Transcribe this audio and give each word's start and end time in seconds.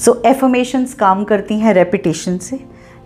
सो 0.00 0.12
affirmations 0.26 0.92
काम 0.94 1.24
करती 1.24 1.58
हैं 1.58 1.72
रेपिटेशन 1.74 2.36
से 2.38 2.58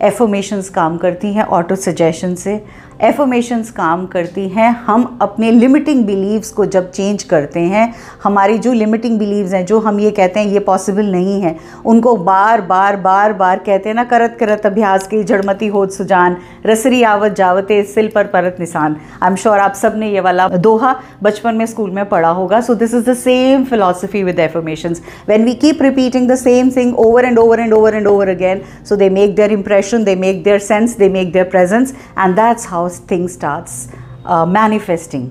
एफर्मेशंस 0.02 0.68
काम 0.70 0.96
करती 0.96 1.32
हैं 1.32 1.44
ऑटो 1.56 1.76
सजेशन 1.76 2.34
से 2.34 2.54
एफर्मेशंस 3.02 3.70
काम 3.70 4.06
करती 4.06 4.48
हैं। 4.48 4.70
हम 4.86 5.18
अपने 5.22 5.50
लिमिटिंग 5.50 6.04
बिलीव्स 6.04 6.50
को 6.50 6.64
जब 6.66 6.90
चेंज 6.90 7.22
करते 7.22 7.60
हैं, 7.60 7.94
हमारी 8.24 8.58
जो 8.58 8.72
लिमिटिंग 8.72 9.18
बिलीव्स 9.18 9.52
हैं, 9.52 9.64
जो 9.66 9.78
हम 9.78 10.00
ये 10.00 10.10
कहते 10.10 10.40
हैं, 10.40 10.46
ये 10.46 10.58
पॉसिबल 10.58 11.06
नहीं 11.06 11.40
है, 11.42 11.56
उनको 11.86 12.16
बार 12.16 12.60
बार 12.60 12.96
बार 12.96 13.32
बार 13.32 13.58
कहते 13.58 13.88
हैं 13.88 13.96
ना, 13.96 14.04
करत 14.04 14.36
करत, 14.40 14.66
अभ्यास 14.66 15.06
के, 15.06 15.22
जड़मती, 15.22 15.66
होत, 15.66 15.92
सुजान, 15.92 16.36
रसरी, 16.66 17.02
आवत, 17.02 17.34
जावते, 17.36 17.82
सिल 17.84 18.08
पर, 18.14 18.26
परत, 18.26 18.56
निशान। 18.60 18.96
आई 19.22 19.30
एम 19.30 19.36
श्योर 19.36 19.58
आप 19.58 19.74
सबने 19.74 20.10
ये 20.10 20.20
वाला 20.20 20.48
दोहा 20.48 20.94
बचपन 21.22 21.54
में 21.54 21.66
स्कूल 21.66 21.90
में 21.90 22.04
पढ़ा 22.08 22.30
होगा। 22.30 22.60
So 22.60 22.74
this 22.74 22.94
is 22.94 23.10
the 23.10 23.14
same 23.14 23.64
philosophy 23.64 24.22
with 24.22 24.38
affirmations 24.38 25.02
when 25.28 25.44
we 25.44 25.54
keep 25.54 25.82
repeating 25.82 26.30
the 26.30 26.36
same 26.36 26.70
thing 26.70 26.94
over 26.98 27.24
and 27.24 27.38
over 27.38 27.60
and 27.60 27.72
over 27.72 27.94
and 27.94 28.06
over 28.06 28.28
again 28.28 28.60
so 28.88 28.96
they 28.96 29.10
make 29.10 29.34
their 29.36 29.56
impression 29.56 30.04
they 30.04 30.16
make 30.16 30.42
their 30.44 30.58
sense 30.58 30.96
they 30.96 31.08
make 31.08 31.32
their 31.32 31.44
presence 31.50 31.94
and 32.18 32.34
that's 32.36 32.66
how 32.66 32.83
thing 32.92 33.10
thing 33.10 33.28
starts 33.28 33.90
manifesting 34.28 35.28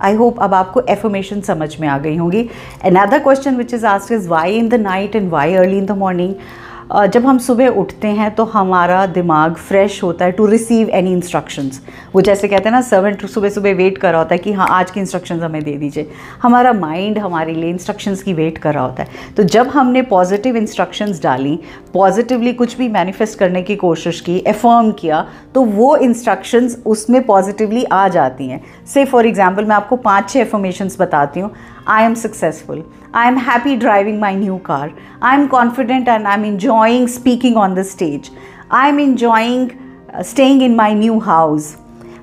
I 0.00 0.14
hope 0.14 0.40
अब 0.40 0.54
आपको 0.54 0.80
affirmation 0.80 1.40
समझ 1.40 1.80
में 1.80 1.88
आ 1.88 1.98
गई 1.98 2.16
होंगी. 2.16 2.50
Another 2.84 3.18
question 3.18 3.56
which 3.56 3.74
is 3.74 3.86
ask 3.86 4.12
is 4.12 4.28
why 4.28 4.56
in 4.56 4.68
the 4.68 4.74
night 4.74 5.16
and 5.16 5.30
why 5.30 5.54
early 5.54 5.78
in 5.78 5.86
the 5.86 5.90
morning 5.90 6.34
जब 6.88 7.26
हम 7.26 7.38
सुबह 7.38 7.68
उठते 7.70 8.08
हैं 8.08 8.30
तो 8.34 8.44
हमारा 8.46 9.04
दिमाग 9.06 9.54
फ्रेश 9.56 10.02
होता 10.02 10.24
है 10.24 10.32
टू 10.32 10.46
रिसीव 10.46 10.88
एनी 10.90 11.12
इंस्ट्रक्शंस 11.12 11.80
वो 12.14 12.20
जैसे 12.20 12.48
कहते 12.48 12.68
हैं 12.68 12.74
ना 12.74 12.80
सर्वेंट 12.82 13.26
सुबह 13.26 13.48
सुबह 13.48 13.74
वेट 13.74 13.98
कर 13.98 14.12
रहा 14.12 14.20
होता 14.20 14.34
है 14.34 14.38
कि 14.38 14.52
हाँ 14.52 14.68
आज 14.70 14.90
की 14.90 15.00
इंस्ट्रक्शंस 15.00 15.42
हमें 15.42 15.62
दे 15.64 15.76
दीजिए। 15.78 16.10
हमारा 16.42 16.72
माइंड 16.72 17.18
हमारे 17.18 17.54
लिए 17.54 17.70
इंस्ट्रक्शंस 17.70 18.22
की 18.22 18.32
वेट 18.32 18.58
कर 18.58 18.74
रहा 18.74 18.84
होता 18.84 19.02
है। 19.02 19.34
तो 19.36 19.42
जब 19.44 19.68
हमने 19.68 20.02
पॉजिटिव 20.04 20.56
इंस्ट्रक्शंस 20.56 21.22
डाली 21.22 21.58
पॉजिटिवली 21.94 22.52
कुछ 22.54 22.76
भी 22.78 22.88
मैनिफेस्ट 22.88 23.38
करने 23.38 23.62
की 23.62 23.76
कोशिश 23.76 24.20
की 24.20 24.42
एफर्म 24.46 24.90
किया 24.92 25.26
तो 25.54 25.62
वो 25.62 25.96
इंस्ट्रक्शंस 25.98 26.82
उसमें 26.86 27.24
पॉजिटिवली 27.26 27.84
आ 27.84 28.06
जाती 28.08 28.48
हैं। 28.48 28.64
से 28.86 29.04
फॉर 29.04 29.26
एग्ज़ाम्पल 29.26 29.64
मैं 29.64 29.76
आपको 29.76 29.96
पाँच 29.98 30.30
छः 30.30 30.40
एफर्मेशंस 30.40 31.00
बताती 31.00 31.40
हूँ। 31.40 31.50
I 31.86 32.02
am 32.02 32.14
successful. 32.14 32.84
I 33.14 33.26
am 33.28 33.36
happy 33.38 33.76
driving 33.76 34.20
my 34.20 34.34
new 34.34 34.58
car. 34.60 34.92
I 35.22 35.34
am 35.34 35.48
confident 35.48 36.08
and 36.08 36.26
I'm 36.26 36.44
enjoying 36.44 37.08
speaking 37.08 37.56
on 37.56 37.74
the 37.74 37.84
stage. 37.84 38.30
I 38.70 38.88
am 38.88 38.98
enjoying 38.98 39.70
uh, 40.12 40.22
staying 40.22 40.60
in 40.60 40.76
my 40.76 40.92
new 40.94 41.20
house. 41.20 41.76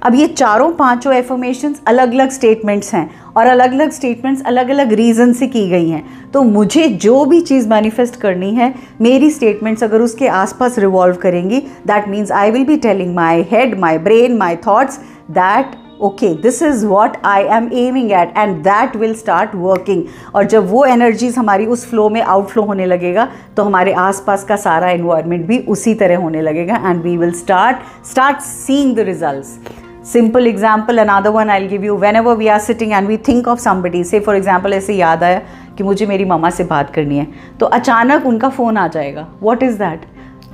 अब 0.04 0.16
ये 0.16 0.28
चारों 0.28 0.72
पाँचों 0.72 1.14
एफर्मेशंस 1.14 1.82
अलग 1.88 2.14
अलग 2.14 2.30
statements 2.32 2.94
हैं 2.94 3.10
और 3.38 3.48
अलग 3.48 3.72
अलग 3.74 3.92
स्टेटमेंट्स 3.92 4.42
अलग 4.48 4.70
अलग 4.70 4.92
रीज़न 4.94 5.32
से 5.34 5.48
की 5.48 5.68
गई 5.70 5.90
हैं 5.90 6.04
तो 6.32 6.42
मुझे 6.44 6.88
जो 7.06 7.24
भी 7.26 7.40
चीज़ 7.42 7.68
मैनिफेस्ट 7.70 8.20
करनी 8.22 8.54
है 8.56 8.74
मेरी 9.02 9.30
स्टेटमेंट्स 9.32 9.84
अगर 9.84 10.02
उसके 10.02 10.28
आसपास 10.42 10.78
रिवॉल्व 10.80 11.16
करेंगी 11.22 11.60
that 11.88 12.08
means 12.08 12.32
I 12.32 12.52
will 12.52 12.66
be 12.66 12.78
telling 12.78 13.16
my 13.16 13.42
head 13.52 13.78
my 13.80 13.98
brain 14.08 14.38
my 14.38 14.56
thoughts 14.68 15.00
that 15.32 15.76
okay 16.02 16.34
this 16.34 16.62
is 16.64 16.86
what 16.86 17.16
I 17.26 17.44
am 17.58 17.70
aiming 17.74 18.12
at 18.12 18.34
and 18.38 18.56
that 18.64 18.96
will 18.96 19.14
start 19.16 19.52
working 19.56 20.04
और 20.36 20.46
जब 20.46 20.70
वो 20.70 20.84
एनर्जीज 20.86 21.38
हमारी 21.38 21.66
उस 21.66 21.90
फ्लो 21.90 22.08
में 22.10 22.22
आउटफ्लो 22.22 22.64
होने 22.64 22.86
लगेगा 22.86 23.28
तो 23.58 23.64
हमारे 23.64 23.94
आसपास 24.02 24.44
का 24.44 24.56
सारा 24.56 24.90
इन्वायरमेंट 24.92 25.46
भी 25.48 25.60
उसी 25.68 25.94
तरह 25.94 26.18
होने 26.18 26.42
लगेगा 26.42 26.76
and 26.86 27.02
we 27.04 27.16
will 27.18 27.32
start 27.34 28.06
start 28.06 28.40
seeing 28.42 28.96
the 28.96 29.00
result 29.10 29.74
simple 30.06 30.48
example 30.48 30.98
another 30.98 31.30
one 31.30 31.50
I 31.50 31.68
give 31.68 31.86
you 31.86 31.96
whenever 32.16 32.36
we 32.36 32.48
are 32.48 32.60
sitting 32.60 32.92
and 32.94 33.08
we 33.08 33.18
think 33.28 33.48
of 33.48 33.60
somebody 33.60 34.04
say 34.04 34.20
for 34.20 34.36
example 34.36 34.74
ऐसे 34.74 34.94
याद 34.94 35.24
आया 35.24 35.42
कि 35.78 35.84
मुझे 35.84 36.06
मेरी 36.06 36.26
मामा 36.26 36.50
से 36.50 36.64
बात 36.64 36.94
करनी 36.94 37.18
है 37.18 37.28
तो 37.60 37.66
अचानक 37.78 38.26
उनका 38.26 38.50
फ़ोन 38.50 38.78
आ 38.78 38.88
जाएगा. 38.88 39.28
What 39.42 39.64
is 39.64 39.78
that 39.80 40.06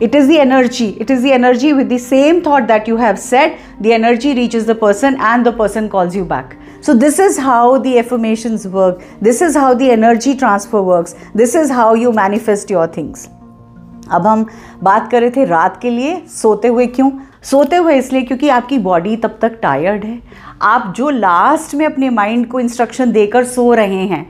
it 0.06 0.16
is 0.16 0.28
the 0.28 0.38
energy 0.40 0.88
it 1.06 1.12
is 1.16 1.22
the 1.24 1.32
energy 1.32 1.74
with 1.74 1.90
the 1.90 2.00
same 2.04 2.42
thought 2.46 2.68
that 2.68 2.88
you 2.88 2.98
have 2.98 3.20
said 3.20 3.58
the 3.80 3.94
energy 3.94 4.34
reaches 4.34 4.66
the 4.66 4.76
person 4.76 5.20
and 5.32 5.46
the 5.46 5.54
person 5.60 5.90
calls 5.90 6.16
you 6.16 6.24
back 6.26 6.56
so 6.82 6.96
this 6.96 7.20
is 7.20 7.38
how 7.40 7.78
the 7.80 7.98
affirmations 8.00 8.68
work 8.68 9.04
this 9.22 9.42
is 9.42 9.56
how 9.56 9.74
the 9.76 9.92
energy 9.92 10.36
transfer 10.36 10.82
works 10.82 11.14
this 11.36 11.54
is 11.54 11.70
how 11.72 11.94
you 12.06 12.18
manifest 12.24 12.76
your 12.78 12.88
things 12.98 13.30
अब 14.14 14.26
हम 14.28 14.46
बात 14.84 15.10
कर 15.12 15.22
रहे 15.22 15.30
थे 15.32 15.44
रात 15.46 15.80
के 15.82 15.90
लिए 15.90 16.16
सोते 16.30 16.68
हुए 16.68 16.86
क्यों 16.96 17.12
सोते 17.50 17.76
हुए 17.76 17.98
इसलिए 17.98 18.22
क्योंकि 18.22 18.50
आपकी 18.50 18.78
बॉडी 18.88 19.16
तब 19.18 19.38
तक 19.42 19.60
टायर्ड 19.62 20.06
है 20.06 20.22
आप 20.62 20.94
जो 20.98 21.10
लास्ट 21.10 21.76
में 21.76 21.86
अपने 21.86 22.10
माइंड 22.10 22.48
को 22.48 22.60
इंस्ट्रक्शन 22.60 23.12
देकर 23.12 23.46
सो 23.54 23.74
रहे 23.74 24.06
हैं 24.08 24.26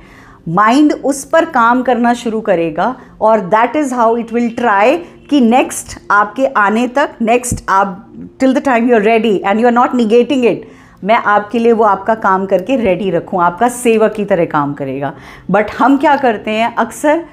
माइंड 0.50 0.94
उस 0.94 1.24
पर 1.26 1.46
काम 1.46 1.82
करना 1.82 2.14
शुरू 2.14 2.42
करेगा 2.42 2.96
और 3.22 3.40
that 3.40 3.76
is 3.76 3.94
how 3.94 4.16
it 4.18 4.34
will 4.34 4.50
try 4.50 4.98
कि 5.30 5.40
नेक्स्ट 5.42 5.98
आपके 6.12 6.46
आने 6.46 6.88
तक 6.88 7.16
नेक्स्ट 7.22 7.64
आप 7.70 8.14
till 8.40 8.54
the 8.54 8.64
time 8.66 8.90
you 8.90 8.96
are 8.96 9.02
ready 9.02 9.36
and 9.46 9.60
you 9.60 9.68
are 9.68 9.74
not 9.74 9.96
negating 9.96 10.46
it 10.46 10.70
मैं 11.04 11.16
आपके 11.16 11.60
लिए 11.60 11.72
वो 11.72 11.84
आपका 11.84 12.16
काम 12.16 12.46
करके 12.46 12.76
रेडी 12.76 13.10
रखूँ, 13.12 13.42
आपका 13.44 13.68
सेवक 13.68 14.14
की 14.14 14.26
तरह 14.26 14.46
काम 14.46 14.74
करेगा। 14.74 15.14
बट 15.52 15.72
हम 15.80 15.98
क्या 15.98 16.16
करते 16.16 16.52
हैं? 16.52 16.76
अक्सर 16.76 17.24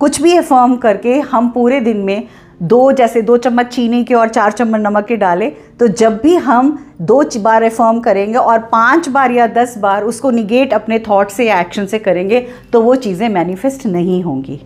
कुछ 0.00 0.20
भी 0.22 0.36
अफर्म 0.36 0.76
करके 0.76 1.18
हम 1.20 1.48
पूरे 1.48 1.80
दिन 1.80 1.96
में 1.96 2.26
दो 2.62 2.92
जैसे 2.92 3.22
दो 3.22 3.36
चम्मच 3.36 3.66
चीनी 3.66 4.04
के 4.04 4.14
और 4.14 4.28
चार 4.28 4.52
चम्मच 4.52 4.80
नमक 4.80 5.06
के 5.06 5.16
डालें 5.16 5.50
तो 5.80 5.88
जब 5.88 6.20
भी 6.22 6.34
हम 6.34 6.78
दो 7.00 7.22
बार 7.36 7.62
रिफॉर्म 7.62 8.00
करेंगे 8.00 8.38
और 8.38 8.58
पाँच 8.58 9.08
बार 9.08 9.30
या 9.30 9.46
दस 9.46 9.78
बार 9.78 10.04
उसको 10.04 10.30
निगेट 10.30 10.74
अपने 10.74 10.98
थॉट 10.98 11.30
से 11.30 11.46
या 11.46 11.60
एक्शन 11.60 11.86
से 11.86 11.98
करेंगे 11.98 12.46
तो 12.72 12.80
वो 12.80 12.94
चीज़ें 12.94 13.28
मैनिफेस्ट 13.28 13.86
नहीं 13.86 14.22
होंगी। 14.22 14.60